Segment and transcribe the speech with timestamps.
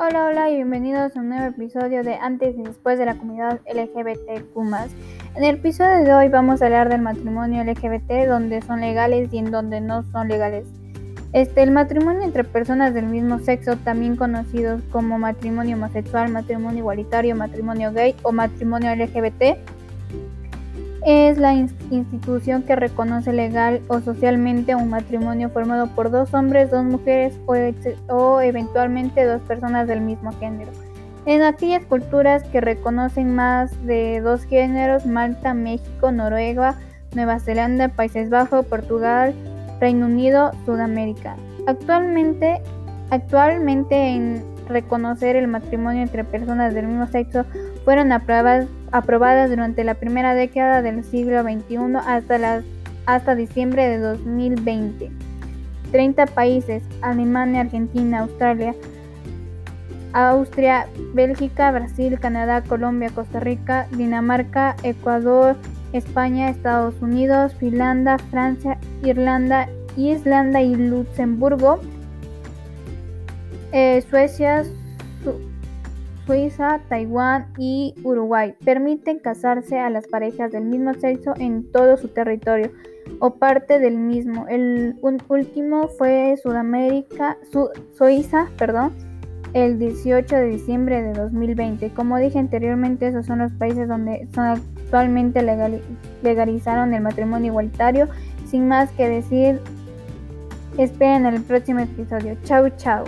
[0.00, 3.60] Hola, hola y bienvenidos a un nuevo episodio de Antes y Después de la comunidad
[3.66, 4.56] LGBTQ.
[5.34, 9.38] En el episodio de hoy vamos a hablar del matrimonio LGBT, donde son legales y
[9.38, 10.68] en donde no son legales.
[11.32, 17.34] Este, el matrimonio entre personas del mismo sexo, también conocidos como matrimonio homosexual, matrimonio igualitario,
[17.34, 19.58] matrimonio gay o matrimonio LGBT,
[21.08, 26.84] es la institución que reconoce legal o socialmente un matrimonio formado por dos hombres, dos
[26.84, 27.34] mujeres
[28.08, 30.70] o, eventualmente dos personas del mismo género.
[31.24, 36.74] En aquellas culturas que reconocen más de dos géneros, Malta, México, Noruega,
[37.14, 39.34] Nueva Zelanda, Países Bajos, Portugal,
[39.80, 41.36] Reino Unido, Sudamérica.
[41.66, 42.60] Actualmente,
[43.08, 47.46] actualmente en reconocer el matrimonio entre personas del mismo sexo
[47.86, 52.62] fueron aprobadas, aprobadas durante la primera década del siglo XXI hasta,
[53.06, 55.10] hasta diciembre de 2020.
[55.90, 58.74] 30 países, Alemania, Argentina, Australia,
[60.12, 65.56] Austria, Bélgica, Brasil, Canadá, Colombia, Costa Rica, Dinamarca, Ecuador,
[65.92, 71.80] España, Estados Unidos, Finlandia, Francia, Irlanda, Islanda y Luxemburgo,
[73.72, 74.64] eh, Suecia,
[76.28, 82.08] Suiza, Taiwán y Uruguay permiten casarse a las parejas del mismo sexo en todo su
[82.08, 82.70] territorio
[83.18, 84.46] o parte del mismo.
[84.46, 87.38] El último fue Sudamérica,
[87.96, 88.92] Suiza, perdón,
[89.54, 91.88] el 18 de diciembre de 2020.
[91.94, 95.40] Como dije anteriormente, esos son los países donde actualmente
[96.22, 98.06] legalizaron el matrimonio igualitario.
[98.44, 99.60] Sin más que decir,
[100.76, 102.36] esperen el próximo episodio.
[102.44, 103.04] Chau, chau.